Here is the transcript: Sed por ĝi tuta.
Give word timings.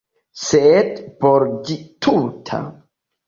Sed 0.43 0.97
por 1.25 1.45
ĝi 1.67 1.77
tuta. 2.07 2.63